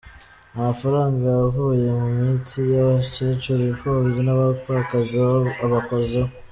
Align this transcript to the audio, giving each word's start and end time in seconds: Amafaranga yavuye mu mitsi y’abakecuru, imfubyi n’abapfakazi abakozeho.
Amafaranga 0.57 1.23
yavuye 1.39 1.87
mu 2.01 2.07
mitsi 2.21 2.59
y’abakecuru, 2.73 3.61
imfubyi 3.71 4.19
n’abapfakazi 4.23 5.15
abakozeho. 5.65 6.29